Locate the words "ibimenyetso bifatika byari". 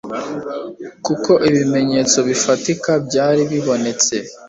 1.49-3.41